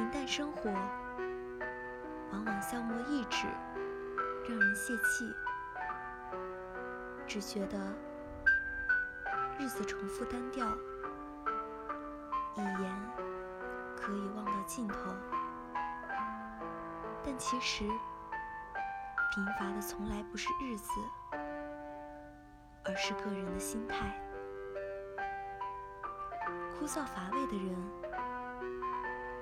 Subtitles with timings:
[0.00, 0.70] 平淡生活
[2.32, 3.46] 往往消磨意志，
[4.48, 5.30] 让人泄气，
[7.26, 7.78] 只觉得
[9.58, 10.66] 日子重复单调，
[12.54, 12.90] 一眼
[13.94, 15.14] 可以望到尽头。
[17.22, 17.84] 但其实，
[19.34, 20.92] 贫乏的从来不是日子，
[22.86, 24.18] 而是个人的心态。
[26.78, 27.76] 枯燥乏味的人，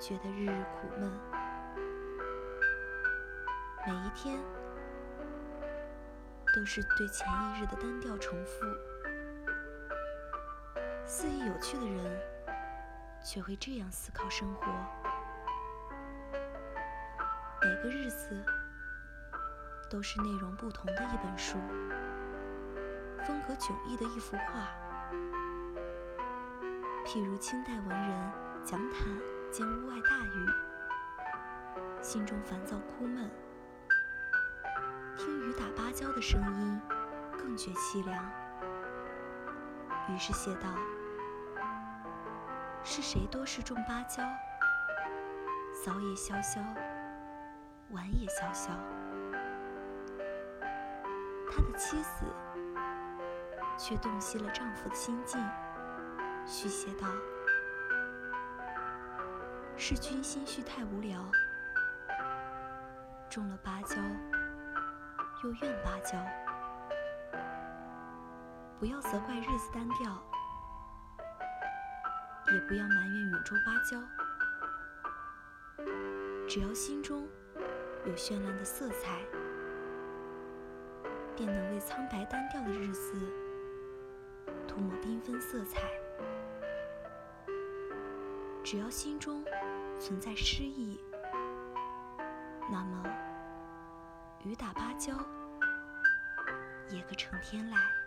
[0.00, 1.10] 觉得日日苦闷，
[3.84, 4.38] 每一天
[6.54, 8.64] 都是对前一日的单调重复。
[11.04, 12.20] 肆意有趣的人，
[13.24, 14.66] 却会这样思考生活。
[17.60, 18.40] 每个日子
[19.90, 21.58] 都是内容不同的一本书，
[23.26, 24.68] 风格迥异的一幅画。
[27.04, 28.32] 譬如清代文人
[28.64, 29.08] 蒋坦
[29.50, 30.46] 见屋外大雨，
[32.02, 33.30] 心中烦躁枯闷，
[35.16, 36.80] 听雨打芭蕉的声音
[37.32, 38.30] 更觉凄凉，
[40.10, 40.68] 于是写道
[42.84, 44.22] ：“是谁多事种芭蕉？
[45.84, 46.60] 早也萧萧。”
[47.92, 48.70] 晚也萧萧。
[51.50, 52.26] 他的妻子
[53.78, 55.42] 却洞悉了丈夫的心境，
[56.44, 57.08] 续写道
[59.80, 61.24] ：“是君心绪太无聊，
[63.30, 63.96] 种了芭蕉，
[65.44, 66.18] 又怨芭蕉。
[68.80, 70.20] 不要责怪日子单调，
[72.52, 73.96] 也不要埋怨允州芭蕉，
[76.48, 77.26] 只要心中……”
[78.06, 79.20] 有绚烂的色彩，
[81.36, 83.12] 便能为苍白单调的日子
[84.66, 85.82] 涂抹缤纷色彩。
[88.70, 89.42] 只要心中
[89.98, 91.00] 存在诗意，
[92.70, 93.02] 那么
[94.44, 95.14] 雨打芭蕉
[96.90, 97.97] 也可成天籁。